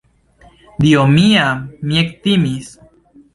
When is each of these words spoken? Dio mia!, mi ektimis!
Dio 0.85 1.03
mia!, 1.17 1.43
mi 1.91 2.01
ektimis! 2.05 2.73